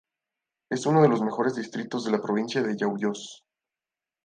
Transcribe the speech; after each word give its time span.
Es 0.71 0.87
uno 0.87 1.03
de 1.03 1.09
los 1.09 1.21
mejores 1.21 1.53
distritos 1.53 2.03
de 2.05 2.11
la 2.11 2.19
provincia 2.23 2.63
de 2.63 2.75
Yauyos. 2.75 3.45